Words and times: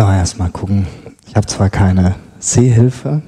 So, 0.00 0.06
erstmal 0.06 0.48
gucken. 0.48 0.86
Ich 1.28 1.36
habe 1.36 1.46
zwar 1.46 1.68
keine 1.68 2.14
Sehhilfe, 2.38 3.20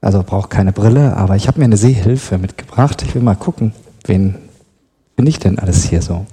also 0.00 0.24
brauche 0.24 0.48
keine 0.48 0.72
Brille, 0.72 1.16
aber 1.16 1.36
ich 1.36 1.46
habe 1.46 1.60
mir 1.60 1.66
eine 1.66 1.76
Sehhilfe 1.76 2.36
mitgebracht. 2.36 3.00
Ich 3.02 3.14
will 3.14 3.22
mal 3.22 3.36
gucken, 3.36 3.72
wen 4.04 4.34
bin 5.14 5.24
ich 5.28 5.38
denn 5.38 5.56
alles 5.60 5.84
hier 5.84 6.02
so? 6.02 6.26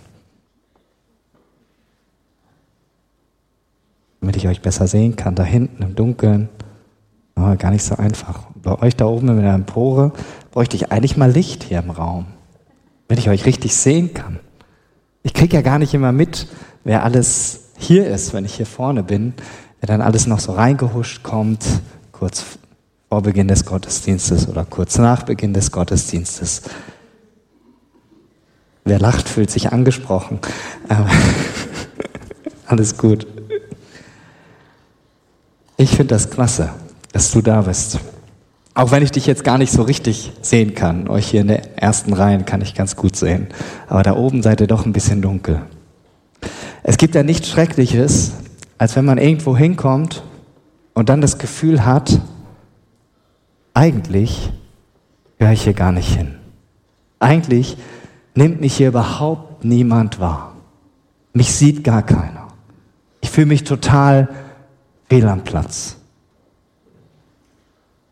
Damit 4.20 4.36
ich 4.36 4.47
euch 4.47 4.63
besser 4.63 4.88
sehen 4.88 5.16
kann, 5.16 5.35
da 5.35 5.44
hinten 5.44 5.83
im 5.83 5.93
Dunkeln. 5.93 6.49
Oh, 7.35 7.55
gar 7.55 7.69
nicht 7.69 7.83
so 7.83 7.96
einfach. 7.97 8.47
Bei 8.55 8.81
euch 8.81 8.96
da 8.96 9.05
oben 9.05 9.29
in 9.29 9.43
der 9.43 9.53
Empore 9.53 10.12
bräuchte 10.49 10.75
ich 10.75 10.91
eigentlich 10.91 11.17
mal 11.17 11.29
Licht 11.29 11.65
hier 11.65 11.78
im 11.78 11.91
Raum, 11.91 12.25
damit 13.07 13.19
ich 13.19 13.29
euch 13.29 13.46
richtig 13.46 13.75
sehen 13.75 14.15
kann. 14.15 14.39
Ich 15.21 15.35
kriege 15.35 15.55
ja 15.55 15.62
gar 15.62 15.78
nicht 15.78 15.93
immer 15.93 16.12
mit, 16.12 16.48
wer 16.84 17.03
alles 17.03 17.60
hier 17.82 18.08
ist, 18.08 18.34
wenn 18.34 18.45
ich 18.45 18.55
hier 18.55 18.66
vorne 18.66 19.04
bin, 19.04 19.34
wer 19.80 19.88
dann 19.88 20.02
alles 20.02 20.27
noch 20.27 20.40
so 20.40 20.54
reingehuscht 20.54 21.23
kommt, 21.23 21.66
kurz 22.12 22.45
vor 23.09 23.22
Beginn 23.22 23.48
des 23.48 23.66
Gottesdienstes 23.66 24.48
oder 24.48 24.63
kurz 24.66 24.98
nach 24.98 25.23
Beginn 25.23 25.53
des 25.53 25.72
Gottesdienstes. 25.72 26.62
Wer 28.86 28.99
lacht, 28.99 29.27
fühlt 29.27 29.52
sich 29.52 29.72
angesprochen. 29.72 30.39
alles 32.67 32.98
gut. 32.98 33.27
Ich 35.77 35.89
finde 35.89 36.16
das 36.16 36.30
klasse, 36.30 36.70
dass 37.11 37.31
du 37.31 37.41
da 37.41 37.63
bist. 37.63 38.00
Auch 38.73 38.91
wenn 38.91 39.03
ich 39.03 39.11
dich 39.11 39.25
jetzt 39.25 39.44
gar 39.44 39.58
nicht 39.58 39.73
so 39.73 39.81
richtig 39.81 40.31
sehen 40.41 40.75
kann. 40.75 41.09
Euch 41.09 41.27
hier 41.27 41.41
in 41.41 41.48
der 41.48 41.81
ersten 41.81 42.13
Reihe 42.13 42.41
kann 42.44 42.61
ich 42.61 42.73
ganz 42.73 42.95
gut 42.95 43.16
sehen. 43.16 43.48
Aber 43.88 44.03
da 44.03 44.16
oben 44.16 44.41
seid 44.41 44.61
ihr 44.61 44.67
doch 44.67 44.86
ein 44.86 44.94
bisschen 44.94 45.22
dunkel. 45.22 45.63
Es 46.84 46.98
gibt 46.98 47.16
ja 47.16 47.23
nichts 47.23 47.49
Schreckliches, 47.49 48.34
als 48.77 48.95
wenn 48.95 49.05
man 49.05 49.17
irgendwo 49.17 49.55
hinkommt 49.55 50.23
und 50.94 51.09
dann 51.09 51.22
das 51.22 51.38
Gefühl 51.38 51.85
hat, 51.85 52.20
eigentlich 53.73 54.52
gehöre 55.38 55.53
ich 55.53 55.64
hier 55.64 55.73
gar 55.73 55.92
nicht 55.92 56.16
hin. 56.16 56.36
Eigentlich 57.20 57.78
nimmt 58.36 58.61
mich 58.61 58.75
hier 58.75 58.89
überhaupt 58.89 59.64
niemand 59.64 60.20
wahr. 60.20 60.55
Mich 61.33 61.53
sieht 61.53 61.83
gar 61.83 62.03
keiner. 62.03 62.47
Ich 63.22 63.30
fühle 63.30 63.48
mich 63.48 63.64
total 63.64 64.30
fehl 65.08 65.27
am 65.27 65.44
Platz. 65.44 65.98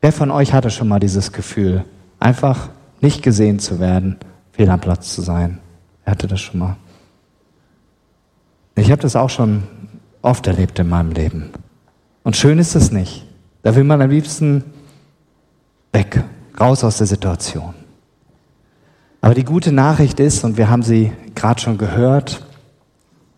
Wer 0.01 0.11
von 0.11 0.31
euch 0.31 0.53
hatte 0.53 0.69
schon 0.69 0.87
mal 0.87 0.99
dieses 0.99 1.33
Gefühl, 1.33 1.83
einfach 2.19 2.69
nicht 3.01 3.23
gesehen 3.23 3.59
zu 3.59 3.79
werden, 3.79 4.17
fehl 4.51 4.69
am 4.69 4.79
Platz 4.79 5.13
zu 5.13 5.21
sein? 5.21 5.59
Wer 6.03 6.11
hatte 6.11 6.27
das 6.27 6.39
schon 6.39 6.59
mal? 6.59 6.77
Ich 8.79 8.91
habe 8.91 9.01
das 9.01 9.17
auch 9.17 9.29
schon 9.29 9.63
oft 10.21 10.47
erlebt 10.47 10.79
in 10.79 10.87
meinem 10.87 11.11
Leben. 11.11 11.49
Und 12.23 12.37
schön 12.37 12.59
ist 12.59 12.75
es 12.75 12.91
nicht. 12.91 13.25
Da 13.61 13.75
will 13.75 13.83
man 13.83 14.01
am 14.01 14.09
liebsten 14.09 14.63
weg, 15.91 16.23
raus 16.59 16.85
aus 16.85 16.97
der 16.97 17.07
Situation. 17.07 17.73
Aber 19.19 19.33
die 19.33 19.43
gute 19.43 19.73
Nachricht 19.73 20.21
ist, 20.21 20.45
und 20.45 20.55
wir 20.55 20.69
haben 20.69 20.83
sie 20.83 21.11
gerade 21.35 21.59
schon 21.59 21.77
gehört, 21.77 22.45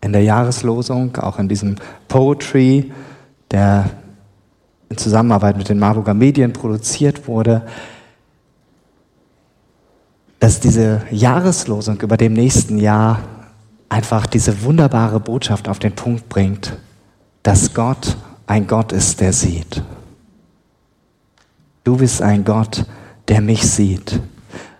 in 0.00 0.12
der 0.12 0.22
Jahreslosung, 0.22 1.16
auch 1.16 1.40
in 1.40 1.48
diesem 1.48 1.74
Poetry, 2.06 2.92
der 3.50 3.90
in 4.90 4.96
Zusammenarbeit 4.96 5.56
mit 5.56 5.68
den 5.68 5.80
Marburger 5.80 6.14
Medien 6.14 6.52
produziert 6.52 7.26
wurde, 7.26 7.62
dass 10.38 10.60
diese 10.60 11.02
Jahreslosung 11.10 12.00
über 12.00 12.16
dem 12.16 12.32
nächsten 12.32 12.78
Jahr 12.78 13.18
einfach 13.92 14.26
diese 14.26 14.64
wunderbare 14.64 15.20
Botschaft 15.20 15.68
auf 15.68 15.78
den 15.78 15.92
Punkt 15.92 16.28
bringt, 16.30 16.78
dass 17.42 17.74
Gott 17.74 18.16
ein 18.46 18.66
Gott 18.66 18.90
ist, 18.90 19.20
der 19.20 19.34
sieht. 19.34 19.82
Du 21.84 21.98
bist 21.98 22.22
ein 22.22 22.44
Gott, 22.44 22.86
der 23.28 23.42
mich 23.42 23.70
sieht. 23.70 24.20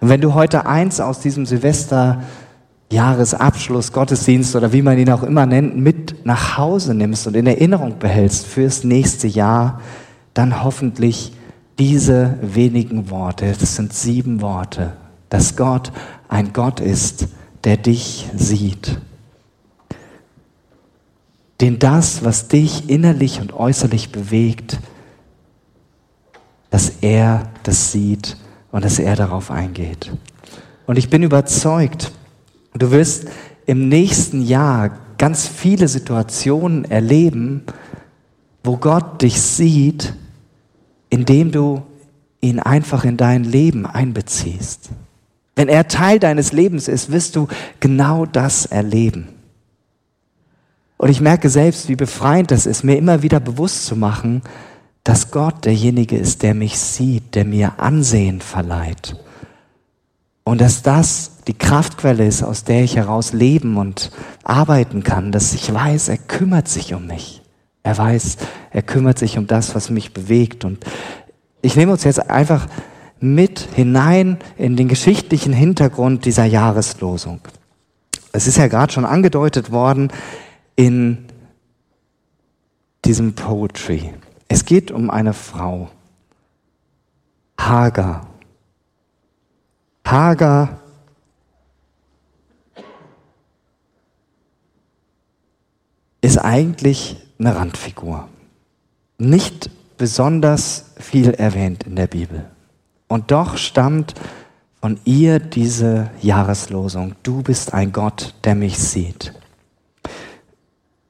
Und 0.00 0.08
wenn 0.08 0.22
du 0.22 0.32
heute 0.32 0.66
eins 0.66 0.98
aus 0.98 1.20
diesem 1.20 1.44
Silvester 1.44 2.22
Jahresabschluss, 2.90 3.92
Gottesdienst 3.92 4.56
oder 4.56 4.72
wie 4.72 4.82
man 4.82 4.98
ihn 4.98 5.10
auch 5.10 5.22
immer 5.22 5.46
nennt, 5.46 5.76
mit 5.76 6.24
nach 6.24 6.56
Hause 6.56 6.94
nimmst 6.94 7.26
und 7.26 7.36
in 7.36 7.46
Erinnerung 7.46 7.98
behältst 7.98 8.46
fürs 8.46 8.82
nächste 8.82 9.28
Jahr, 9.28 9.80
dann 10.34 10.64
hoffentlich 10.64 11.32
diese 11.78 12.38
wenigen 12.40 13.10
Worte, 13.10 13.54
das 13.58 13.76
sind 13.76 13.92
sieben 13.92 14.40
Worte, 14.40 14.92
dass 15.28 15.56
Gott 15.56 15.92
ein 16.28 16.52
Gott 16.52 16.80
ist, 16.80 17.28
der 17.64 17.76
dich 17.76 18.28
sieht. 18.36 18.98
Den 21.62 21.78
das, 21.78 22.24
was 22.24 22.48
dich 22.48 22.90
innerlich 22.90 23.40
und 23.40 23.54
äußerlich 23.54 24.12
bewegt, 24.12 24.78
dass 26.70 26.92
er 27.00 27.50
das 27.62 27.92
sieht 27.92 28.36
und 28.72 28.84
dass 28.84 28.98
er 28.98 29.14
darauf 29.16 29.50
eingeht. 29.50 30.10
Und 30.86 30.98
ich 30.98 31.08
bin 31.08 31.22
überzeugt, 31.22 32.12
du 32.74 32.90
wirst 32.90 33.28
im 33.66 33.88
nächsten 33.88 34.42
Jahr 34.42 34.98
ganz 35.18 35.46
viele 35.46 35.86
Situationen 35.86 36.84
erleben, 36.84 37.62
wo 38.64 38.76
Gott 38.76 39.22
dich 39.22 39.40
sieht, 39.40 40.14
indem 41.10 41.52
du 41.52 41.82
ihn 42.40 42.58
einfach 42.58 43.04
in 43.04 43.16
dein 43.16 43.44
Leben 43.44 43.86
einbeziehst. 43.86 44.90
Wenn 45.54 45.68
er 45.68 45.86
Teil 45.86 46.18
deines 46.18 46.52
Lebens 46.52 46.88
ist, 46.88 47.12
wirst 47.12 47.36
du 47.36 47.46
genau 47.78 48.26
das 48.26 48.66
erleben. 48.66 49.28
Und 51.02 51.08
ich 51.08 51.20
merke 51.20 51.48
selbst, 51.48 51.88
wie 51.88 51.96
befreiend 51.96 52.52
das 52.52 52.64
ist, 52.64 52.84
mir 52.84 52.96
immer 52.96 53.24
wieder 53.24 53.40
bewusst 53.40 53.86
zu 53.86 53.96
machen, 53.96 54.40
dass 55.02 55.32
Gott 55.32 55.64
derjenige 55.64 56.16
ist, 56.16 56.44
der 56.44 56.54
mich 56.54 56.78
sieht, 56.78 57.34
der 57.34 57.44
mir 57.44 57.80
Ansehen 57.80 58.40
verleiht. 58.40 59.16
Und 60.44 60.60
dass 60.60 60.84
das 60.84 61.38
die 61.48 61.58
Kraftquelle 61.58 62.24
ist, 62.24 62.44
aus 62.44 62.62
der 62.62 62.84
ich 62.84 62.94
heraus 62.94 63.32
leben 63.32 63.78
und 63.78 64.12
arbeiten 64.44 65.02
kann, 65.02 65.32
dass 65.32 65.54
ich 65.54 65.74
weiß, 65.74 66.08
er 66.08 66.18
kümmert 66.18 66.68
sich 66.68 66.94
um 66.94 67.08
mich. 67.08 67.42
Er 67.82 67.98
weiß, 67.98 68.36
er 68.70 68.82
kümmert 68.82 69.18
sich 69.18 69.38
um 69.38 69.48
das, 69.48 69.74
was 69.74 69.90
mich 69.90 70.14
bewegt. 70.14 70.64
Und 70.64 70.86
ich 71.62 71.74
nehme 71.74 71.90
uns 71.90 72.04
jetzt 72.04 72.30
einfach 72.30 72.68
mit 73.18 73.66
hinein 73.74 74.38
in 74.56 74.76
den 74.76 74.86
geschichtlichen 74.86 75.52
Hintergrund 75.52 76.26
dieser 76.26 76.44
Jahreslosung. 76.44 77.40
Es 78.30 78.46
ist 78.46 78.56
ja 78.56 78.68
gerade 78.68 78.92
schon 78.92 79.04
angedeutet 79.04 79.72
worden 79.72 80.12
in 80.76 81.26
diesem 83.04 83.34
Poetry. 83.34 84.14
Es 84.48 84.64
geht 84.64 84.90
um 84.90 85.10
eine 85.10 85.32
Frau, 85.32 85.90
Hagar. 87.58 88.26
Hagar 90.06 90.80
ist 96.20 96.38
eigentlich 96.38 97.16
eine 97.38 97.56
Randfigur. 97.56 98.28
Nicht 99.18 99.70
besonders 99.96 100.92
viel 100.98 101.30
erwähnt 101.30 101.84
in 101.84 101.96
der 101.96 102.06
Bibel. 102.06 102.44
Und 103.08 103.30
doch 103.30 103.56
stammt 103.56 104.14
von 104.80 104.98
ihr 105.04 105.38
diese 105.38 106.10
Jahreslosung, 106.20 107.14
du 107.22 107.42
bist 107.42 107.72
ein 107.72 107.92
Gott, 107.92 108.34
der 108.44 108.54
mich 108.54 108.78
sieht. 108.78 109.32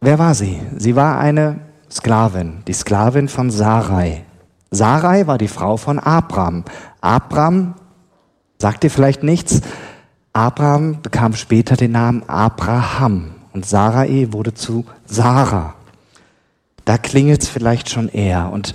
Wer 0.05 0.19
war 0.19 0.35
sie? 0.35 0.61
Sie 0.79 0.97
war 0.97 1.21
eine 1.21 1.61
Sklavin, 1.89 2.65
die 2.67 2.73
Sklavin 2.73 3.29
von 3.29 3.53
Sarai. 3.53 4.25
Sarai 4.73 5.29
war 5.29 5.39
die 5.39 5.47
Frau 5.47 5.77
von 5.77 6.01
Abram. 6.01 6.65
Abram, 7.01 7.75
sagt 8.59 8.83
dir 8.83 8.91
vielleicht 8.91 9.23
nichts, 9.23 9.61
Abram 10.33 11.03
bekam 11.03 11.35
später 11.35 11.77
den 11.77 11.93
Namen 11.93 12.25
Abraham 12.29 13.37
und 13.53 13.65
Sarai 13.65 14.27
wurde 14.33 14.55
zu 14.55 14.85
Sarah. 15.07 15.75
Da 16.85 16.99
klingelt 16.99 17.45
es 17.45 17.49
vielleicht 17.49 17.89
schon 17.89 18.09
eher. 18.09 18.51
Und 18.51 18.75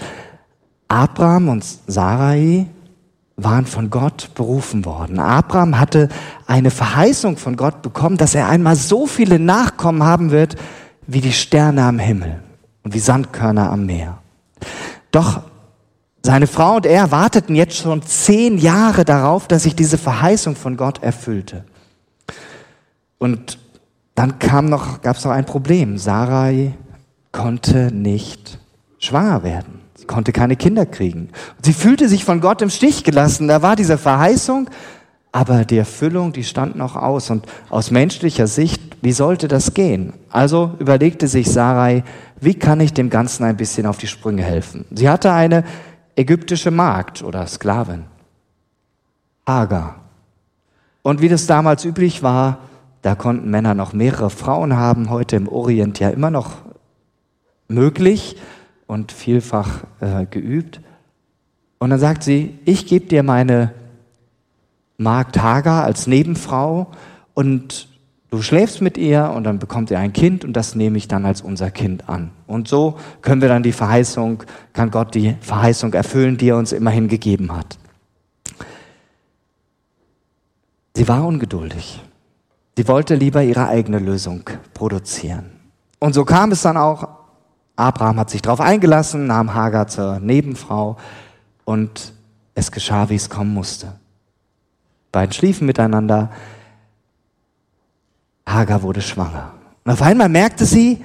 Abraham 0.87 1.49
und 1.49 1.65
Sarai 1.87 2.67
waren 3.35 3.65
von 3.65 3.89
Gott 3.89 4.29
berufen 4.33 4.85
worden. 4.85 5.19
Abraham 5.19 5.77
hatte 5.77 6.07
eine 6.45 6.71
Verheißung 6.71 7.35
von 7.35 7.57
Gott 7.57 7.81
bekommen, 7.81 8.15
dass 8.15 8.33
er 8.33 8.47
einmal 8.47 8.77
so 8.77 9.07
viele 9.07 9.39
Nachkommen 9.39 10.03
haben 10.03 10.31
wird 10.31 10.55
wie 11.07 11.21
die 11.21 11.33
Sterne 11.33 11.83
am 11.83 11.99
Himmel 11.99 12.41
und 12.83 12.93
wie 12.93 12.99
Sandkörner 12.99 13.71
am 13.71 13.85
Meer. 13.85 14.19
Doch 15.11 15.41
seine 16.23 16.47
Frau 16.47 16.75
und 16.75 16.85
er 16.85 17.11
warteten 17.11 17.55
jetzt 17.55 17.77
schon 17.77 18.01
zehn 18.01 18.57
Jahre 18.57 19.05
darauf, 19.05 19.47
dass 19.47 19.63
sich 19.63 19.75
diese 19.75 19.97
Verheißung 19.97 20.55
von 20.55 20.77
Gott 20.77 21.01
erfüllte. 21.01 21.63
Und 23.17 23.57
dann 24.13 24.37
kam 24.39 24.65
noch, 24.65 25.01
gab 25.01 25.15
es 25.15 25.23
noch 25.23 25.31
ein 25.31 25.45
Problem. 25.45 25.97
Sarai 25.97 26.73
konnte 27.31 27.91
nicht 27.93 28.59
schwanger 28.99 29.43
werden 29.43 29.77
konnte 30.07 30.31
keine 30.31 30.55
Kinder 30.55 30.85
kriegen. 30.85 31.29
sie 31.61 31.73
fühlte 31.73 32.09
sich 32.09 32.23
von 32.23 32.41
Gott 32.41 32.61
im 32.61 32.69
Stich 32.69 33.03
gelassen. 33.03 33.47
Da 33.47 33.61
war 33.61 33.75
diese 33.75 33.97
Verheißung, 33.97 34.69
aber 35.37 35.65
die 35.65 35.77
Erfüllung, 35.77 36.33
die 36.33 36.43
stand 36.43 36.75
noch 36.75 36.95
aus. 36.95 37.29
Und 37.29 37.45
aus 37.69 37.91
menschlicher 37.91 38.47
Sicht 38.47 38.81
Wie 39.03 39.11
sollte 39.11 39.47
das 39.47 39.75
gehen? 39.75 40.13
Also 40.31 40.71
überlegte 40.79 41.27
sich 41.27 41.51
Sarai, 41.51 42.03
wie 42.41 42.55
kann 42.55 42.79
ich 42.79 42.93
dem 42.93 43.11
Ganzen 43.11 43.43
ein 43.43 43.55
bisschen 43.55 43.85
auf 43.85 43.99
die 43.99 44.07
Sprünge 44.07 44.41
helfen? 44.41 44.85
Sie 44.89 45.07
hatte 45.07 45.31
eine 45.31 45.63
ägyptische 46.15 46.71
Magd 46.71 47.21
oder 47.21 47.45
Sklavin, 47.45 48.05
Hagar. 49.45 49.97
Und 51.03 51.21
wie 51.21 51.29
das 51.29 51.45
damals 51.45 51.85
üblich 51.85 52.23
war, 52.23 52.57
da 53.03 53.13
konnten 53.13 53.51
Männer 53.51 53.75
noch 53.75 53.93
mehrere 53.93 54.31
Frauen 54.31 54.75
haben, 54.75 55.11
heute 55.11 55.35
im 55.35 55.47
Orient 55.47 55.99
ja 55.99 56.09
immer 56.09 56.31
noch 56.31 56.53
möglich 57.67 58.37
und 58.87 59.11
vielfach 59.11 59.83
äh, 59.99 60.25
geübt. 60.25 60.81
Und 61.77 61.91
dann 61.91 61.99
sagt 61.99 62.23
sie, 62.23 62.57
ich 62.65 62.87
gebe 62.87 63.05
dir 63.05 63.21
meine 63.21 63.71
Magd 64.97 65.41
Hagar 65.41 65.83
als 65.83 66.07
Nebenfrau 66.07 66.87
und 67.35 67.87
du 68.31 68.41
schläfst 68.41 68.81
mit 68.81 68.97
ihr 68.97 69.31
und 69.35 69.43
dann 69.43 69.59
bekommt 69.59 69.91
ihr 69.91 69.99
ein 69.99 70.11
Kind 70.11 70.43
und 70.43 70.53
das 70.53 70.73
nehme 70.73 70.97
ich 70.97 71.07
dann 71.07 71.25
als 71.25 71.41
unser 71.41 71.69
Kind 71.69 72.09
an. 72.09 72.31
Und 72.47 72.67
so 72.67 72.97
können 73.21 73.41
wir 73.41 73.47
dann 73.47 73.63
die 73.63 73.71
Verheißung, 73.71 74.43
kann 74.73 74.89
Gott 74.89 75.13
die 75.13 75.35
Verheißung 75.41 75.93
erfüllen, 75.93 76.37
die 76.37 76.49
er 76.49 76.57
uns 76.57 76.71
immerhin 76.71 77.07
gegeben 77.07 77.55
hat. 77.55 77.77
Sie 80.95 81.07
war 81.07 81.25
ungeduldig. 81.25 82.01
Sie 82.75 82.87
wollte 82.87 83.13
lieber 83.13 83.43
ihre 83.43 83.67
eigene 83.67 83.99
Lösung 83.99 84.49
produzieren. 84.73 85.51
Und 85.99 86.13
so 86.13 86.25
kam 86.25 86.51
es 86.51 86.63
dann 86.63 86.77
auch. 86.77 87.07
Abraham 87.75 88.19
hat 88.19 88.31
sich 88.31 88.41
darauf 88.41 88.59
eingelassen, 88.59 89.27
nahm 89.27 89.53
Hagar 89.53 89.87
zur 89.87 90.19
Nebenfrau 90.19 90.97
und 91.65 92.13
es 92.55 92.71
geschah, 92.71 93.09
wie 93.09 93.15
es 93.15 93.29
kommen 93.29 93.53
musste. 93.53 93.93
Beiden 95.11 95.33
schliefen 95.33 95.65
miteinander. 95.65 96.31
Hagar 98.45 98.81
wurde 98.81 99.01
schwanger. 99.01 99.53
Und 99.83 99.91
auf 99.91 100.01
einmal 100.01 100.29
merkte 100.29 100.65
sie, 100.65 101.03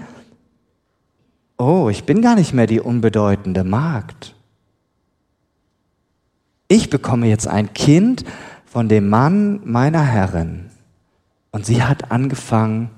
oh, 1.56 1.88
ich 1.90 2.04
bin 2.04 2.22
gar 2.22 2.34
nicht 2.34 2.52
mehr 2.52 2.66
die 2.66 2.80
unbedeutende 2.80 3.64
Magd. 3.64 4.34
Ich 6.68 6.90
bekomme 6.90 7.26
jetzt 7.26 7.46
ein 7.46 7.74
Kind 7.74 8.24
von 8.64 8.88
dem 8.88 9.08
Mann 9.08 9.60
meiner 9.64 10.02
Herrin. 10.02 10.70
Und 11.50 11.66
sie 11.66 11.82
hat 11.82 12.10
angefangen, 12.10 12.90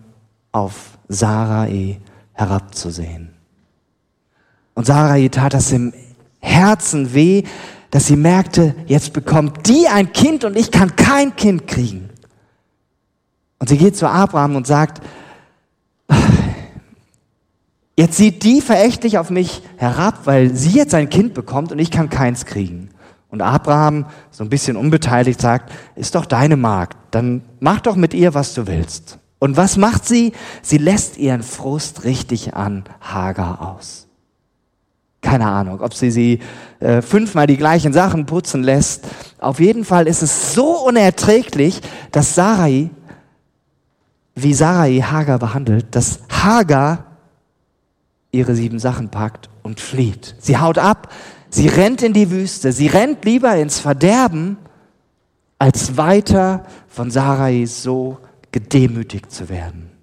auf 0.53 0.99
Sarai 1.09 2.01
herabzusehen. 2.33 3.31
Und 4.75 4.87
Sarai 4.87 5.29
tat 5.29 5.53
das 5.53 5.73
im 5.73 5.93
Herzen 6.39 7.12
weh, 7.12 7.43
dass 7.94 8.08
sie 8.08 8.17
merkte, 8.17 8.75
jetzt 8.87 9.12
bekommt 9.12 9.69
die 9.69 9.87
ein 9.87 10.12
Kind 10.12 10.44
und 10.44 10.56
ich 10.56 10.73
kann 10.73 10.96
kein 10.96 11.37
Kind 11.37 11.69
kriegen. 11.69 12.11
Und 13.61 13.69
sie 13.69 13.79
geht 13.79 13.96
zu 13.96 14.08
Abraham 14.08 14.56
und 14.56 14.67
sagt, 14.67 15.00
jetzt 17.96 18.17
sieht 18.17 18.43
die 18.43 18.61
verächtlich 18.61 19.17
auf 19.17 19.31
mich 19.31 19.62
herab, 19.76 20.23
weil 20.25 20.56
sie 20.56 20.70
jetzt 20.70 20.93
ein 20.93 21.08
Kind 21.08 21.35
bekommt 21.35 21.70
und 21.70 21.79
ich 21.79 21.93
kann 21.93 22.11
keins 22.11 22.46
kriegen. 22.46 22.88
Und 23.29 23.43
Abraham, 23.43 24.06
so 24.32 24.43
ein 24.43 24.50
bisschen 24.50 24.76
unbeteiligt, 24.76 25.41
sagt, 25.41 25.73
ist 25.94 26.17
doch 26.17 26.26
deine 26.26 26.56
Magd, 26.56 26.96
dann 27.12 27.43
mach 27.61 27.81
doch 27.81 27.94
mit 27.94 28.12
ihr, 28.12 28.35
was 28.35 28.55
du 28.55 28.67
willst. 28.67 29.20
Und 29.38 29.56
was 29.56 29.76
macht 29.76 30.05
sie? 30.05 30.32
Sie 30.62 30.79
lässt 30.79 31.17
ihren 31.17 31.44
Frust 31.44 32.02
richtig 32.02 32.55
an 32.55 32.82
Hagar 33.00 33.62
aus. 33.62 34.08
Keine 35.25 35.47
Ahnung, 35.47 35.81
ob 35.81 35.94
sie 35.94 36.11
sie 36.11 36.41
äh, 36.81 37.00
fünfmal 37.00 37.47
die 37.47 37.56
gleichen 37.56 37.94
Sachen 37.94 38.26
putzen 38.26 38.62
lässt. 38.62 39.06
Auf 39.38 39.59
jeden 39.59 39.87
Fall 39.87 40.06
ist 40.06 40.23
es 40.23 40.53
so 40.53 40.87
unerträglich, 40.87 41.81
dass 42.12 42.35
Sarai, 42.35 42.91
wie 44.35 44.53
Sarai 44.53 45.00
Hagar 45.00 45.38
behandelt, 45.38 45.87
dass 45.97 46.21
Hagar 46.29 47.06
ihre 48.32 48.55
sieben 48.55 48.79
Sachen 48.79 49.09
packt 49.09 49.49
und 49.62 49.81
flieht. 49.81 50.37
Sie 50.38 50.59
haut 50.59 50.76
ab, 50.76 51.11
sie 51.49 51.69
rennt 51.69 52.03
in 52.03 52.12
die 52.12 52.31
Wüste, 52.31 52.73
sie 52.73 52.88
rennt 52.88 53.25
lieber 53.25 53.56
ins 53.56 53.81
Verderben, 53.81 54.59
als 55.59 55.97
weiter 55.97 56.65
von 56.87 57.11
Sarai 57.11 57.65
so 57.65 58.19
gedemütigt 58.53 59.32
zu 59.32 59.49
werden. 59.49 59.94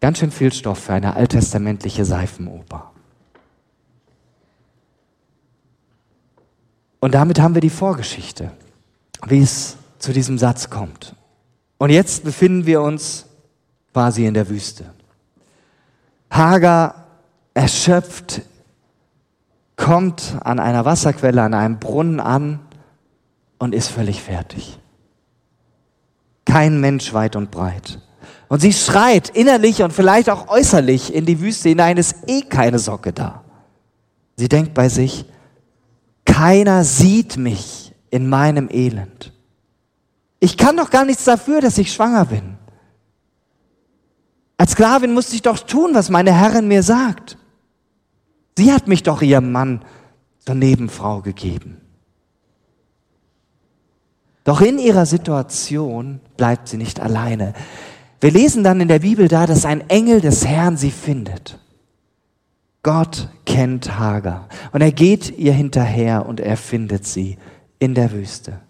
Ganz 0.00 0.18
schön 0.18 0.30
viel 0.30 0.52
Stoff 0.52 0.78
für 0.78 0.94
eine 0.94 1.14
alttestamentliche 1.14 2.04
Seifenoper. 2.04 2.90
Und 7.00 7.14
damit 7.14 7.40
haben 7.40 7.54
wir 7.54 7.60
die 7.60 7.70
Vorgeschichte, 7.70 8.52
wie 9.26 9.40
es 9.40 9.76
zu 9.98 10.12
diesem 10.12 10.38
Satz 10.38 10.70
kommt. 10.70 11.14
Und 11.78 11.90
jetzt 11.90 12.24
befinden 12.24 12.66
wir 12.66 12.82
uns 12.82 13.26
quasi 13.92 14.26
in 14.26 14.34
der 14.34 14.48
Wüste. 14.48 14.92
Hagar 16.30 17.06
erschöpft 17.54 18.42
kommt 19.76 20.36
an 20.42 20.60
einer 20.60 20.84
Wasserquelle, 20.84 21.42
an 21.42 21.54
einem 21.54 21.78
Brunnen 21.78 22.20
an 22.20 22.60
und 23.58 23.74
ist 23.74 23.88
völlig 23.88 24.22
fertig. 24.22 24.78
Kein 26.44 26.80
Mensch 26.80 27.12
weit 27.12 27.36
und 27.36 27.50
breit. 27.50 28.00
Und 28.50 28.58
sie 28.58 28.72
schreit 28.72 29.28
innerlich 29.28 29.80
und 29.80 29.92
vielleicht 29.92 30.28
auch 30.28 30.48
äußerlich 30.48 31.14
in 31.14 31.24
die 31.24 31.40
Wüste 31.40 31.68
hinein, 31.68 31.96
ist 31.96 32.16
eh 32.26 32.42
keine 32.42 32.80
Socke 32.80 33.12
da. 33.12 33.44
Sie 34.34 34.48
denkt 34.48 34.74
bei 34.74 34.88
sich, 34.88 35.24
keiner 36.24 36.82
sieht 36.82 37.36
mich 37.36 37.94
in 38.10 38.28
meinem 38.28 38.68
Elend. 38.68 39.32
Ich 40.40 40.56
kann 40.56 40.76
doch 40.76 40.90
gar 40.90 41.04
nichts 41.04 41.22
dafür, 41.22 41.60
dass 41.60 41.78
ich 41.78 41.92
schwanger 41.92 42.24
bin. 42.24 42.56
Als 44.56 44.72
Sklavin 44.72 45.14
musste 45.14 45.36
ich 45.36 45.42
doch 45.42 45.60
tun, 45.60 45.94
was 45.94 46.10
meine 46.10 46.32
Herrin 46.32 46.66
mir 46.66 46.82
sagt. 46.82 47.38
Sie 48.58 48.72
hat 48.72 48.88
mich 48.88 49.04
doch 49.04 49.22
ihrem 49.22 49.52
Mann 49.52 49.84
zur 50.44 50.56
Nebenfrau 50.56 51.20
gegeben. 51.20 51.80
Doch 54.42 54.60
in 54.60 54.80
ihrer 54.80 55.06
Situation 55.06 56.18
bleibt 56.36 56.66
sie 56.66 56.78
nicht 56.78 56.98
alleine. 56.98 57.54
Wir 58.20 58.30
lesen 58.30 58.62
dann 58.62 58.80
in 58.80 58.88
der 58.88 58.98
Bibel 58.98 59.28
da, 59.28 59.46
dass 59.46 59.64
ein 59.64 59.88
Engel 59.88 60.20
des 60.20 60.46
Herrn 60.46 60.76
sie 60.76 60.90
findet. 60.90 61.58
Gott 62.82 63.28
kennt 63.44 63.98
Hagar 63.98 64.48
und 64.72 64.80
er 64.80 64.92
geht 64.92 65.36
ihr 65.38 65.52
hinterher 65.52 66.26
und 66.26 66.40
er 66.40 66.56
findet 66.56 67.06
sie 67.06 67.36
in 67.78 67.94
der 67.94 68.12
Wüste. 68.12 68.60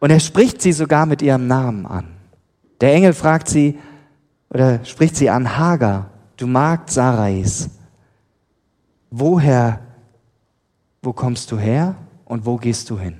Und 0.00 0.10
er 0.10 0.20
spricht 0.20 0.60
sie 0.62 0.72
sogar 0.72 1.06
mit 1.06 1.22
ihrem 1.22 1.46
Namen 1.46 1.86
an. 1.86 2.08
Der 2.80 2.94
Engel 2.94 3.12
fragt 3.12 3.48
sie 3.48 3.78
oder 4.48 4.84
spricht 4.84 5.16
sie 5.16 5.30
an, 5.30 5.58
Hagar, 5.58 6.10
du 6.36 6.46
Magd 6.46 6.90
Sarais, 6.90 7.68
woher, 9.10 9.80
wo 11.02 11.12
kommst 11.12 11.52
du 11.52 11.58
her 11.58 11.94
und 12.24 12.46
wo 12.46 12.56
gehst 12.56 12.88
du 12.90 12.98
hin? 12.98 13.18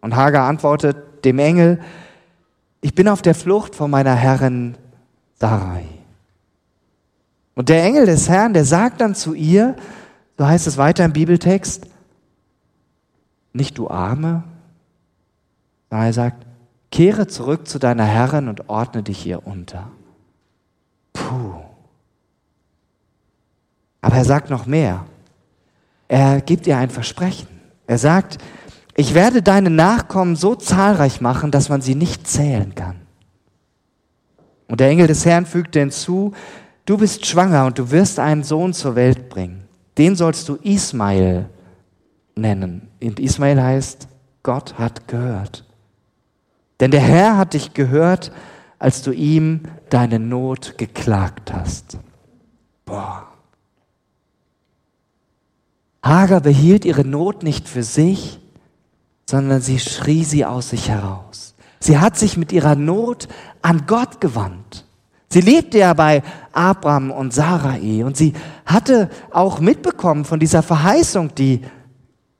Und 0.00 0.16
Hagar 0.16 0.48
antwortet 0.48 1.24
dem 1.24 1.38
Engel, 1.38 1.80
ich 2.80 2.94
bin 2.94 3.08
auf 3.08 3.22
der 3.22 3.34
Flucht 3.34 3.74
von 3.74 3.90
meiner 3.90 4.14
Herrin 4.14 4.76
Sarai. 5.38 5.84
Und 7.54 7.68
der 7.68 7.84
Engel 7.84 8.06
des 8.06 8.28
Herrn, 8.28 8.54
der 8.54 8.64
sagt 8.64 9.00
dann 9.00 9.14
zu 9.14 9.34
ihr, 9.34 9.76
so 10.38 10.46
heißt 10.46 10.66
es 10.66 10.78
weiter 10.78 11.04
im 11.04 11.12
Bibeltext, 11.12 11.86
nicht 13.52 13.76
du 13.76 13.90
Arme, 13.90 14.44
sondern 15.90 16.06
er 16.06 16.12
sagt, 16.12 16.46
kehre 16.90 17.26
zurück 17.26 17.68
zu 17.68 17.78
deiner 17.78 18.04
Herrin 18.04 18.48
und 18.48 18.68
ordne 18.68 19.02
dich 19.02 19.26
ihr 19.26 19.46
unter. 19.46 19.90
Puh. 21.12 21.54
Aber 24.00 24.16
er 24.16 24.24
sagt 24.24 24.50
noch 24.50 24.66
mehr. 24.66 25.04
Er 26.08 26.40
gibt 26.40 26.66
ihr 26.66 26.78
ein 26.78 26.90
Versprechen. 26.90 27.48
Er 27.86 27.98
sagt, 27.98 28.38
ich 28.96 29.14
werde 29.14 29.42
deine 29.42 29.70
Nachkommen 29.70 30.36
so 30.36 30.54
zahlreich 30.54 31.20
machen, 31.20 31.50
dass 31.50 31.68
man 31.68 31.80
sie 31.80 31.94
nicht 31.94 32.26
zählen 32.26 32.74
kann. 32.74 32.96
Und 34.68 34.80
der 34.80 34.88
Engel 34.88 35.06
des 35.06 35.24
Herrn 35.24 35.46
fügte 35.46 35.80
hinzu, 35.80 36.32
du 36.86 36.98
bist 36.98 37.26
schwanger 37.26 37.66
und 37.66 37.78
du 37.78 37.90
wirst 37.90 38.18
einen 38.18 38.44
Sohn 38.44 38.72
zur 38.72 38.94
Welt 38.94 39.28
bringen. 39.28 39.64
Den 39.98 40.16
sollst 40.16 40.48
du 40.48 40.56
Ismael 40.56 41.48
nennen. 42.36 42.88
Und 43.02 43.18
Ismael 43.18 43.60
heißt, 43.60 44.08
Gott 44.42 44.78
hat 44.78 45.08
gehört. 45.08 45.64
Denn 46.78 46.90
der 46.90 47.00
Herr 47.00 47.36
hat 47.36 47.54
dich 47.54 47.74
gehört, 47.74 48.32
als 48.78 49.02
du 49.02 49.12
ihm 49.12 49.62
deine 49.90 50.18
Not 50.18 50.78
geklagt 50.78 51.52
hast. 51.52 51.98
Boah. 52.86 53.26
Hagar 56.02 56.40
behielt 56.40 56.84
ihre 56.86 57.04
Not 57.04 57.42
nicht 57.42 57.68
für 57.68 57.82
sich, 57.82 58.39
sondern 59.30 59.60
sie 59.60 59.78
schrie 59.78 60.24
sie 60.24 60.44
aus 60.44 60.70
sich 60.70 60.88
heraus. 60.88 61.54
Sie 61.78 61.98
hat 61.98 62.18
sich 62.18 62.36
mit 62.36 62.50
ihrer 62.50 62.74
Not 62.74 63.28
an 63.62 63.86
Gott 63.86 64.20
gewandt. 64.20 64.84
Sie 65.28 65.40
lebte 65.40 65.78
ja 65.78 65.94
bei 65.94 66.24
Abraham 66.50 67.12
und 67.12 67.32
Sarai 67.32 68.04
und 68.04 68.16
sie 68.16 68.32
hatte 68.66 69.08
auch 69.30 69.60
mitbekommen 69.60 70.24
von 70.24 70.40
dieser 70.40 70.64
Verheißung, 70.64 71.32
die 71.36 71.62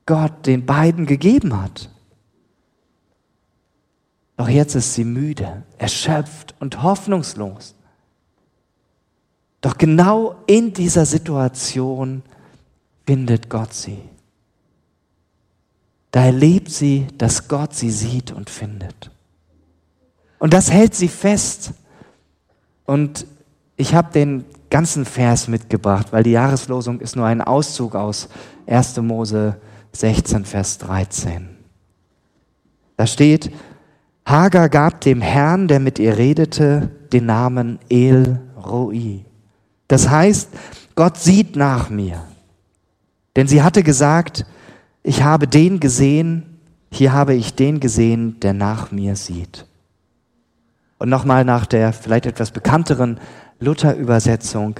Gott 0.05 0.45
den 0.45 0.65
beiden 0.65 1.05
gegeben 1.05 1.59
hat. 1.61 1.89
Doch 4.35 4.49
jetzt 4.49 4.75
ist 4.75 4.93
sie 4.93 5.05
müde, 5.05 5.63
erschöpft 5.77 6.55
und 6.59 6.83
hoffnungslos. 6.83 7.73
Doch 9.61 9.77
genau 9.77 10.35
in 10.45 10.73
dieser 10.73 11.05
Situation 11.05 12.21
findet 13.05 13.49
Gott 13.49 13.73
sie. 13.73 14.10
Da 16.11 16.25
erlebt 16.25 16.69
sie, 16.69 17.07
dass 17.17 17.47
Gott 17.47 17.73
sie 17.73 17.89
sieht 17.89 18.31
und 18.31 18.49
findet. 18.49 19.11
Und 20.39 20.53
das 20.53 20.71
hält 20.71 20.93
sie 20.93 21.07
fest. 21.07 21.73
Und 22.85 23.25
ich 23.77 23.95
habe 23.95 24.11
den 24.11 24.43
ganzen 24.69 25.05
Vers 25.05 25.47
mitgebracht, 25.47 26.07
weil 26.11 26.23
die 26.23 26.31
Jahreslosung 26.31 26.99
ist 26.99 27.15
nur 27.15 27.25
ein 27.25 27.41
Auszug 27.41 27.95
aus 27.95 28.27
1. 28.67 28.97
Mose 28.97 29.57
16, 29.93 30.45
Vers 30.45 30.77
13. 30.79 31.49
Da 32.97 33.07
steht, 33.07 33.51
Hagar 34.25 34.69
gab 34.69 35.01
dem 35.01 35.21
Herrn, 35.21 35.67
der 35.67 35.79
mit 35.79 35.99
ihr 35.99 36.17
redete, 36.17 36.89
den 37.11 37.25
Namen 37.25 37.79
El 37.89 38.39
Roi. 38.55 39.25
Das 39.87 40.09
heißt, 40.09 40.49
Gott 40.95 41.17
sieht 41.17 41.55
nach 41.55 41.89
mir. 41.89 42.23
Denn 43.35 43.47
sie 43.47 43.63
hatte 43.63 43.83
gesagt, 43.83 44.45
ich 45.03 45.23
habe 45.23 45.47
den 45.47 45.79
gesehen, 45.79 46.59
hier 46.91 47.13
habe 47.13 47.33
ich 47.33 47.55
den 47.55 47.79
gesehen, 47.79 48.39
der 48.39 48.53
nach 48.53 48.91
mir 48.91 49.15
sieht. 49.15 49.65
Und 50.97 51.09
nochmal 51.09 51.45
nach 51.45 51.65
der 51.65 51.93
vielleicht 51.93 52.25
etwas 52.25 52.51
bekannteren 52.51 53.19
Luther-Übersetzung. 53.59 54.79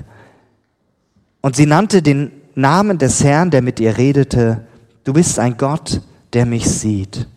Und 1.42 1.56
sie 1.56 1.66
nannte 1.66 2.02
den 2.02 2.32
Namen 2.54 2.98
des 2.98 3.24
Herrn, 3.24 3.50
der 3.50 3.62
mit 3.62 3.80
ihr 3.80 3.98
redete, 3.98 4.68
du 5.04 5.14
bist 5.14 5.40
ein 5.40 5.58
Gott, 5.58 6.02
der 6.34 6.46
mich 6.46 6.70
sieht. 6.70 7.28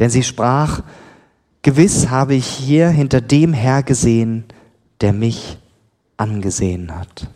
Denn 0.00 0.10
sie 0.10 0.22
sprach, 0.22 0.82
gewiss 1.62 2.08
habe 2.08 2.34
ich 2.34 2.46
hier 2.46 2.88
hinter 2.88 3.20
dem 3.20 3.52
Herr 3.52 3.82
gesehen, 3.82 4.44
der 5.00 5.12
mich 5.12 5.58
angesehen 6.16 6.94
hat. 6.96 7.28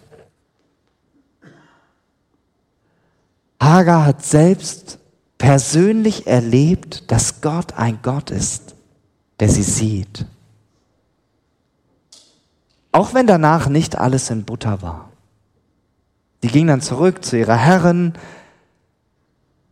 Hagar 3.60 4.06
hat 4.06 4.24
selbst 4.24 4.98
persönlich 5.36 6.26
erlebt, 6.26 7.10
dass 7.10 7.40
Gott 7.40 7.74
ein 7.74 8.00
Gott 8.02 8.30
ist, 8.30 8.74
der 9.40 9.48
sie 9.48 9.62
sieht. 9.62 10.26
Auch 12.92 13.14
wenn 13.14 13.26
danach 13.26 13.68
nicht 13.68 13.96
alles 13.96 14.30
in 14.30 14.44
Butter 14.44 14.82
war. 14.82 15.10
Sie 16.42 16.48
ging 16.48 16.66
dann 16.66 16.80
zurück 16.80 17.24
zu 17.24 17.36
ihrer 17.36 17.56
Herrin 17.56 18.14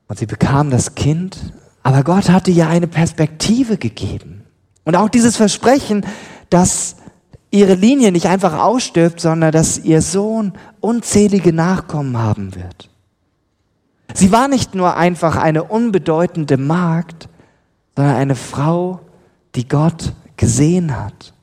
und 0.08 0.18
sie 0.18 0.26
bekam 0.26 0.70
das 0.70 0.94
Kind, 0.94 1.52
aber 1.82 2.02
Gott 2.02 2.28
hatte 2.28 2.50
ihr 2.50 2.68
eine 2.68 2.88
Perspektive 2.88 3.76
gegeben. 3.76 4.44
Und 4.84 4.96
auch 4.96 5.08
dieses 5.08 5.36
Versprechen, 5.36 6.04
dass 6.50 6.96
ihre 7.50 7.74
Linie 7.74 8.12
nicht 8.12 8.26
einfach 8.26 8.58
ausstirbt, 8.58 9.20
sondern 9.20 9.52
dass 9.52 9.78
ihr 9.78 10.02
Sohn 10.02 10.52
unzählige 10.80 11.52
Nachkommen 11.52 12.18
haben 12.18 12.54
wird. 12.54 12.88
Sie 14.14 14.32
war 14.32 14.48
nicht 14.48 14.74
nur 14.74 14.96
einfach 14.96 15.36
eine 15.36 15.64
unbedeutende 15.64 16.56
Magd, 16.56 17.28
sondern 17.96 18.16
eine 18.16 18.34
Frau, 18.34 19.00
die 19.54 19.68
Gott 19.68 20.12
gesehen 20.36 20.96
hat. 20.96 21.34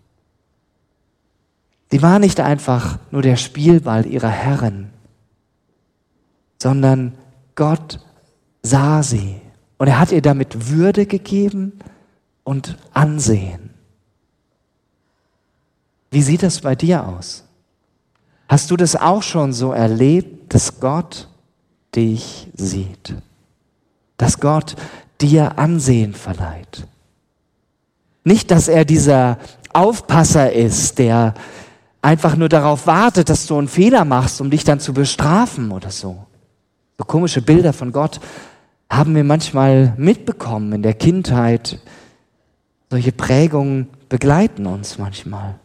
Sie 1.91 2.01
war 2.01 2.19
nicht 2.19 2.39
einfach 2.39 2.97
nur 3.11 3.21
der 3.21 3.35
Spielball 3.35 4.05
ihrer 4.05 4.29
Herrin, 4.29 4.89
sondern 6.59 7.13
Gott 7.55 7.99
sah 8.63 9.03
sie 9.03 9.39
und 9.77 9.87
er 9.87 9.99
hat 9.99 10.11
ihr 10.11 10.21
damit 10.21 10.69
Würde 10.69 11.05
gegeben 11.05 11.73
und 12.43 12.77
Ansehen. 12.93 13.71
Wie 16.09 16.21
sieht 16.21 16.43
das 16.43 16.61
bei 16.61 16.75
dir 16.75 17.07
aus? 17.07 17.43
Hast 18.47 18.71
du 18.71 18.77
das 18.77 18.95
auch 18.95 19.23
schon 19.23 19.53
so 19.53 19.71
erlebt, 19.71 20.53
dass 20.53 20.79
Gott 20.79 21.27
dich 21.95 22.47
sieht. 22.55 23.15
Dass 24.17 24.39
Gott 24.39 24.75
dir 25.21 25.57
Ansehen 25.57 26.13
verleiht. 26.13 26.87
Nicht, 28.23 28.51
dass 28.51 28.67
er 28.67 28.85
dieser 28.85 29.37
Aufpasser 29.73 30.51
ist, 30.51 30.99
der 30.99 31.33
einfach 32.01 32.35
nur 32.35 32.49
darauf 32.49 32.85
wartet, 32.87 33.29
dass 33.29 33.47
du 33.47 33.57
einen 33.57 33.67
Fehler 33.67 34.05
machst, 34.05 34.39
um 34.41 34.49
dich 34.49 34.63
dann 34.63 34.79
zu 34.79 34.93
bestrafen 34.93 35.71
oder 35.71 35.89
so. 35.89 36.25
So 36.97 37.05
komische 37.05 37.41
Bilder 37.41 37.73
von 37.73 37.91
Gott 37.91 38.19
haben 38.89 39.15
wir 39.15 39.23
manchmal 39.23 39.93
mitbekommen 39.97 40.73
in 40.73 40.83
der 40.83 40.93
Kindheit. 40.93 41.79
Solche 42.89 43.11
Prägungen 43.11 43.89
begleiten 44.09 44.67
uns 44.67 44.99
manchmal. 44.99 45.55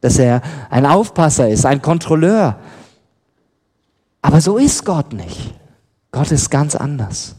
Dass 0.00 0.18
er 0.18 0.40
ein 0.70 0.86
Aufpasser 0.86 1.48
ist, 1.50 1.66
ein 1.66 1.82
Kontrolleur. 1.82 2.58
Aber 4.22 4.40
so 4.40 4.56
ist 4.56 4.84
Gott 4.86 5.12
nicht. 5.12 5.59
Gott 6.12 6.32
ist 6.32 6.50
ganz 6.50 6.74
anders. 6.74 7.36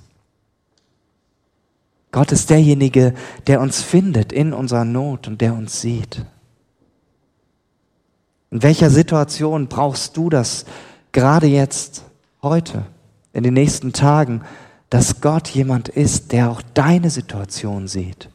Gott 2.11 2.31
ist 2.31 2.49
derjenige, 2.49 3.13
der 3.47 3.61
uns 3.61 3.81
findet 3.81 4.33
in 4.33 4.53
unserer 4.53 4.85
Not 4.85 5.27
und 5.27 5.39
der 5.41 5.53
uns 5.53 5.81
sieht. 5.81 6.25
In 8.49 8.63
welcher 8.63 8.89
Situation 8.89 9.67
brauchst 9.67 10.17
du 10.17 10.29
das 10.29 10.65
gerade 11.13 11.47
jetzt, 11.47 12.03
heute, 12.41 12.85
in 13.31 13.43
den 13.43 13.53
nächsten 13.53 13.93
Tagen, 13.93 14.41
dass 14.89 15.21
Gott 15.21 15.47
jemand 15.47 15.87
ist, 15.87 16.33
der 16.33 16.51
auch 16.51 16.61
deine 16.73 17.09
Situation 17.09 17.87
sieht? 17.87 18.29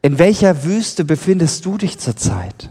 In 0.00 0.18
welcher 0.18 0.64
Wüste 0.64 1.04
befindest 1.04 1.66
du 1.66 1.76
dich 1.76 1.98
zurzeit? 1.98 2.70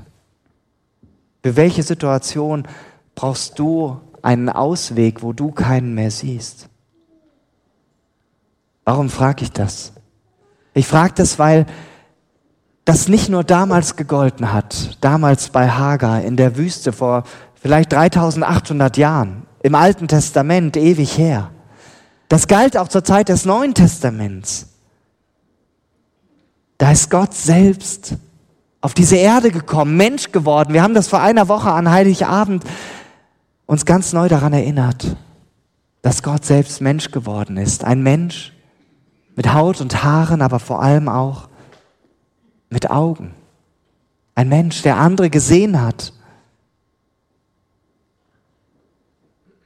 Für 1.43 1.55
welche 1.55 1.83
Situation 1.83 2.67
brauchst 3.13 3.59
du 3.59 4.01
einen 4.21 4.49
Ausweg, 4.49 5.21
wo 5.21 5.33
du 5.33 5.51
keinen 5.51 5.93
mehr 5.93 6.11
siehst. 6.11 6.69
Warum 8.85 9.09
frage 9.09 9.43
ich 9.43 9.51
das? 9.51 9.93
Ich 10.73 10.87
frage 10.87 11.13
das, 11.15 11.39
weil 11.39 11.65
das 12.85 13.09
nicht 13.09 13.29
nur 13.29 13.43
damals 13.43 13.97
gegolten 13.97 14.53
hat, 14.53 14.97
damals 15.01 15.49
bei 15.49 15.69
Hagar 15.69 16.21
in 16.21 16.37
der 16.37 16.55
Wüste 16.55 16.93
vor 16.93 17.23
vielleicht 17.55 17.91
3800 17.91 18.95
Jahren, 18.95 19.43
im 19.61 19.75
Alten 19.75 20.07
Testament, 20.07 20.77
ewig 20.77 21.17
her. 21.17 21.51
Das 22.29 22.47
galt 22.47 22.77
auch 22.77 22.87
zur 22.87 23.03
Zeit 23.03 23.29
des 23.29 23.43
Neuen 23.43 23.73
Testaments. 23.73 24.67
Da 26.77 26.91
ist 26.91 27.09
Gott 27.09 27.33
selbst 27.33 28.15
auf 28.81 28.93
diese 28.93 29.15
Erde 29.17 29.51
gekommen, 29.51 29.97
Mensch 29.97 30.31
geworden. 30.31 30.73
Wir 30.73 30.83
haben 30.83 30.93
das 30.93 31.07
vor 31.07 31.19
einer 31.19 31.49
Woche 31.49 31.71
an 31.71 31.89
Heiligabend 31.89 32.63
uns 33.67 33.85
ganz 33.85 34.13
neu 34.13 34.27
daran 34.27 34.53
erinnert, 34.53 35.15
dass 36.01 36.23
Gott 36.23 36.45
selbst 36.45 36.81
Mensch 36.81 37.11
geworden 37.11 37.57
ist. 37.57 37.83
Ein 37.83 38.01
Mensch 38.01 38.53
mit 39.35 39.53
Haut 39.53 39.81
und 39.81 40.03
Haaren, 40.03 40.41
aber 40.41 40.59
vor 40.59 40.81
allem 40.81 41.09
auch 41.09 41.49
mit 42.69 42.89
Augen. 42.89 43.35
Ein 44.33 44.49
Mensch, 44.49 44.81
der 44.81 44.97
andere 44.97 45.29
gesehen 45.29 45.81
hat. 45.81 46.13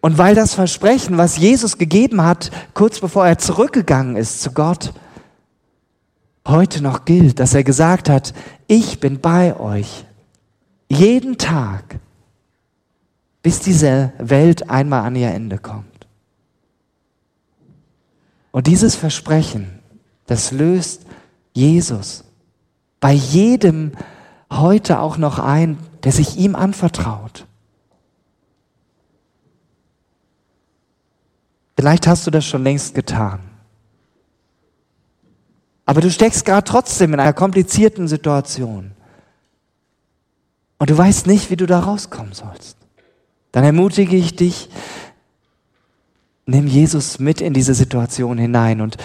Und 0.01 0.17
weil 0.17 0.33
das 0.33 0.55
Versprechen, 0.55 1.17
was 1.17 1.37
Jesus 1.37 1.77
gegeben 1.77 2.23
hat, 2.23 2.49
kurz 2.73 2.99
bevor 2.99 3.27
er 3.27 3.37
zurückgegangen 3.37 4.15
ist 4.15 4.41
zu 4.41 4.51
Gott, 4.51 4.93
heute 6.47 6.81
noch 6.81 7.05
gilt, 7.05 7.39
dass 7.39 7.53
er 7.53 7.63
gesagt 7.63 8.09
hat, 8.09 8.33
ich 8.65 8.99
bin 8.99 9.21
bei 9.21 9.59
euch 9.59 10.05
jeden 10.89 11.37
Tag 11.37 11.99
bis 13.41 13.59
diese 13.59 14.13
Welt 14.17 14.69
einmal 14.69 15.03
an 15.03 15.15
ihr 15.15 15.29
Ende 15.29 15.57
kommt. 15.57 16.07
Und 18.51 18.67
dieses 18.67 18.95
Versprechen, 18.95 19.79
das 20.27 20.51
löst 20.51 21.05
Jesus 21.53 22.23
bei 22.99 23.13
jedem 23.13 23.93
heute 24.51 24.99
auch 24.99 25.17
noch 25.17 25.39
ein, 25.39 25.77
der 26.03 26.11
sich 26.11 26.37
ihm 26.37 26.55
anvertraut. 26.55 27.47
Vielleicht 31.75 32.05
hast 32.05 32.27
du 32.27 32.31
das 32.31 32.45
schon 32.45 32.63
längst 32.63 32.93
getan. 32.93 33.39
Aber 35.85 36.01
du 36.01 36.11
steckst 36.11 36.45
gerade 36.45 36.63
trotzdem 36.63 37.13
in 37.13 37.19
einer 37.19 37.33
komplizierten 37.33 38.07
Situation. 38.07 38.91
Und 40.77 40.89
du 40.89 40.97
weißt 40.97 41.25
nicht, 41.25 41.49
wie 41.49 41.55
du 41.55 41.65
da 41.65 41.79
rauskommen 41.79 42.33
sollst 42.33 42.80
dann 43.51 43.63
ermutige 43.63 44.15
ich 44.15 44.35
dich, 44.35 44.69
nimm 46.45 46.67
Jesus 46.67 47.19
mit 47.19 47.41
in 47.41 47.53
diese 47.53 47.73
Situation 47.73 48.37
hinein 48.37 48.81
und 48.81 48.97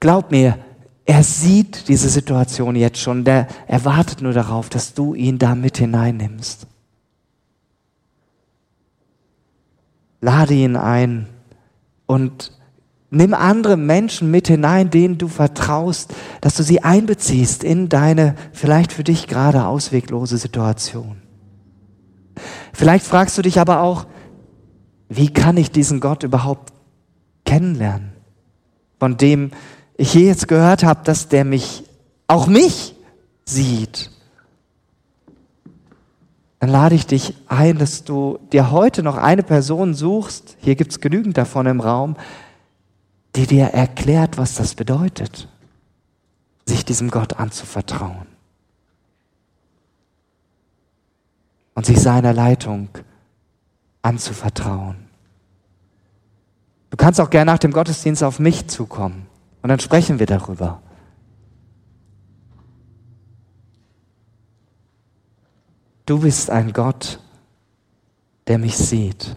glaub 0.00 0.30
mir, 0.30 0.58
er 1.04 1.22
sieht 1.22 1.88
diese 1.88 2.08
Situation 2.08 2.76
jetzt 2.76 2.98
schon, 2.98 3.24
der, 3.24 3.48
er 3.66 3.84
wartet 3.84 4.20
nur 4.20 4.32
darauf, 4.32 4.68
dass 4.68 4.94
du 4.94 5.14
ihn 5.14 5.38
da 5.38 5.54
mit 5.54 5.78
hineinnimmst. 5.78 6.66
Lade 10.20 10.54
ihn 10.54 10.76
ein 10.76 11.28
und 12.06 12.52
Nimm 13.10 13.32
andere 13.32 13.78
Menschen 13.78 14.30
mit 14.30 14.48
hinein, 14.48 14.90
denen 14.90 15.16
du 15.16 15.28
vertraust, 15.28 16.14
dass 16.42 16.56
du 16.56 16.62
sie 16.62 16.82
einbeziehst 16.82 17.64
in 17.64 17.88
deine 17.88 18.34
vielleicht 18.52 18.92
für 18.92 19.04
dich 19.04 19.26
gerade 19.26 19.64
ausweglose 19.64 20.36
Situation. 20.36 21.22
Vielleicht 22.72 23.04
fragst 23.04 23.36
du 23.38 23.42
dich 23.42 23.60
aber 23.60 23.80
auch, 23.80 24.06
wie 25.08 25.32
kann 25.32 25.56
ich 25.56 25.70
diesen 25.70 26.00
Gott 26.00 26.22
überhaupt 26.22 26.72
kennenlernen, 27.44 28.12
von 28.98 29.16
dem 29.16 29.50
ich 29.96 30.12
hier 30.12 30.26
jetzt 30.26 30.48
gehört 30.48 30.84
habe, 30.84 31.00
dass 31.04 31.28
der 31.28 31.44
mich, 31.44 31.84
auch 32.26 32.46
mich 32.46 32.94
sieht. 33.44 34.10
Dann 36.60 36.70
lade 36.70 36.94
ich 36.94 37.06
dich 37.06 37.34
ein, 37.46 37.78
dass 37.78 38.04
du 38.04 38.38
dir 38.52 38.70
heute 38.70 39.02
noch 39.02 39.16
eine 39.16 39.42
Person 39.42 39.94
suchst, 39.94 40.56
hier 40.60 40.74
gibt 40.74 40.92
es 40.92 41.00
genügend 41.00 41.38
davon 41.38 41.66
im 41.66 41.80
Raum, 41.80 42.16
die 43.36 43.46
dir 43.46 43.66
erklärt, 43.66 44.38
was 44.38 44.54
das 44.54 44.74
bedeutet, 44.74 45.48
sich 46.66 46.84
diesem 46.84 47.10
Gott 47.10 47.38
anzuvertrauen 47.38 48.37
und 51.78 51.86
sich 51.86 52.00
seiner 52.00 52.32
Leitung 52.32 52.88
anzuvertrauen. 54.02 54.96
Du 56.90 56.96
kannst 56.96 57.20
auch 57.20 57.30
gerne 57.30 57.52
nach 57.52 57.60
dem 57.60 57.70
Gottesdienst 57.70 58.24
auf 58.24 58.40
mich 58.40 58.66
zukommen 58.66 59.28
und 59.62 59.68
dann 59.68 59.78
sprechen 59.78 60.18
wir 60.18 60.26
darüber. 60.26 60.82
Du 66.04 66.18
bist 66.18 66.50
ein 66.50 66.72
Gott, 66.72 67.20
der 68.48 68.58
mich 68.58 68.76
sieht. 68.76 69.36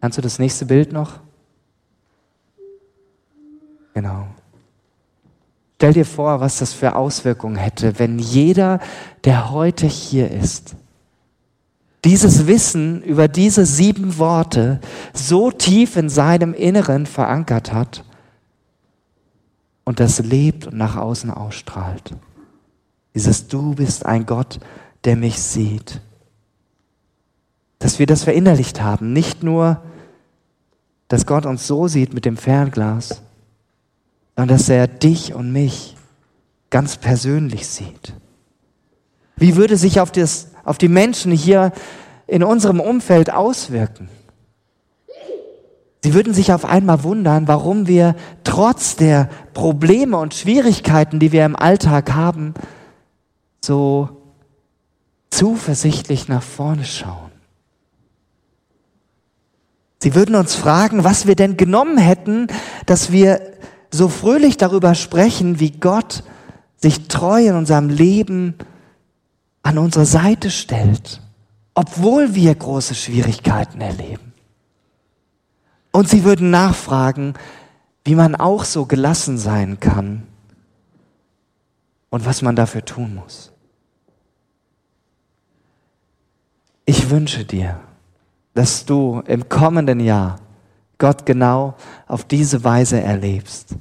Kannst 0.00 0.16
du 0.16 0.22
das 0.22 0.38
nächste 0.38 0.64
Bild 0.64 0.94
noch? 0.94 1.20
Genau. 3.92 4.28
Stell 5.78 5.92
dir 5.92 6.04
vor, 6.04 6.40
was 6.40 6.58
das 6.58 6.72
für 6.72 6.96
Auswirkungen 6.96 7.56
hätte, 7.56 7.98
wenn 7.98 8.18
jeder, 8.18 8.80
der 9.24 9.50
heute 9.50 9.86
hier 9.86 10.30
ist, 10.30 10.74
dieses 12.04 12.46
Wissen 12.46 13.02
über 13.02 13.28
diese 13.28 13.64
sieben 13.64 14.18
Worte 14.18 14.80
so 15.12 15.50
tief 15.50 15.96
in 15.96 16.08
seinem 16.08 16.52
Inneren 16.54 17.06
verankert 17.06 17.72
hat 17.72 18.04
und 19.84 20.00
das 20.00 20.18
lebt 20.20 20.66
und 20.66 20.76
nach 20.76 20.96
außen 20.96 21.30
ausstrahlt. 21.30 22.14
Dieses 23.14 23.48
Du 23.48 23.74
bist 23.74 24.06
ein 24.06 24.26
Gott, 24.26 24.60
der 25.04 25.16
mich 25.16 25.40
sieht 25.40 26.00
dass 27.78 27.98
wir 27.98 28.06
das 28.06 28.24
verinnerlicht 28.24 28.82
haben. 28.82 29.12
Nicht 29.12 29.42
nur, 29.42 29.82
dass 31.08 31.26
Gott 31.26 31.46
uns 31.46 31.66
so 31.66 31.88
sieht 31.88 32.12
mit 32.12 32.24
dem 32.24 32.36
Fernglas, 32.36 33.22
sondern 34.38 34.56
dass 34.56 34.68
er 34.68 34.86
dich 34.86 35.34
und 35.34 35.50
mich 35.50 35.96
ganz 36.70 36.96
persönlich 36.96 37.66
sieht. 37.66 38.14
Wie 39.36 39.56
würde 39.56 39.76
sich 39.76 39.98
auf, 39.98 40.12
das, 40.12 40.52
auf 40.62 40.78
die 40.78 40.86
Menschen 40.86 41.32
hier 41.32 41.72
in 42.28 42.44
unserem 42.44 42.78
Umfeld 42.78 43.32
auswirken? 43.32 44.08
Sie 46.04 46.14
würden 46.14 46.34
sich 46.34 46.52
auf 46.52 46.64
einmal 46.64 47.02
wundern, 47.02 47.48
warum 47.48 47.88
wir 47.88 48.14
trotz 48.44 48.94
der 48.94 49.28
Probleme 49.54 50.16
und 50.16 50.34
Schwierigkeiten, 50.34 51.18
die 51.18 51.32
wir 51.32 51.44
im 51.44 51.56
Alltag 51.56 52.14
haben, 52.14 52.54
so 53.60 54.08
zuversichtlich 55.30 56.28
nach 56.28 56.44
vorne 56.44 56.84
schauen. 56.84 57.32
Sie 60.00 60.14
würden 60.14 60.36
uns 60.36 60.54
fragen, 60.54 61.02
was 61.02 61.26
wir 61.26 61.34
denn 61.34 61.56
genommen 61.56 61.98
hätten, 61.98 62.46
dass 62.86 63.10
wir 63.10 63.57
so 63.90 64.08
fröhlich 64.08 64.56
darüber 64.56 64.94
sprechen, 64.94 65.60
wie 65.60 65.70
Gott 65.70 66.22
sich 66.76 67.08
treu 67.08 67.46
in 67.46 67.54
unserem 67.54 67.88
Leben 67.88 68.54
an 69.62 69.78
unsere 69.78 70.06
Seite 70.06 70.50
stellt, 70.50 71.20
obwohl 71.74 72.34
wir 72.34 72.54
große 72.54 72.94
Schwierigkeiten 72.94 73.80
erleben. 73.80 74.32
Und 75.92 76.08
sie 76.08 76.24
würden 76.24 76.50
nachfragen, 76.50 77.34
wie 78.04 78.14
man 78.14 78.34
auch 78.36 78.64
so 78.64 78.86
gelassen 78.86 79.36
sein 79.38 79.80
kann 79.80 80.26
und 82.10 82.24
was 82.24 82.42
man 82.42 82.56
dafür 82.56 82.84
tun 82.84 83.14
muss. 83.14 83.52
Ich 86.84 87.10
wünsche 87.10 87.44
dir, 87.44 87.80
dass 88.54 88.86
du 88.86 89.22
im 89.26 89.48
kommenden 89.48 90.00
Jahr 90.00 90.40
Gott 90.96 91.26
genau 91.26 91.74
auf 92.06 92.24
diese 92.24 92.64
Weise 92.64 93.00
erlebst, 93.00 93.76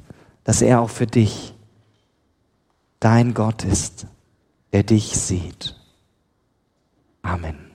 dass 0.47 0.62
er 0.62 0.79
auch 0.79 0.89
für 0.89 1.07
dich 1.07 1.53
dein 3.01 3.33
Gott 3.33 3.65
ist, 3.65 4.07
der 4.71 4.83
dich 4.83 5.17
sieht. 5.17 5.75
Amen. 7.21 7.66